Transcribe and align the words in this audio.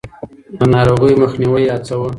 د 0.59 0.59
ناروغيو 0.73 1.19
مخنيوی 1.23 1.63
يې 1.65 1.71
هڅاوه. 1.75 2.07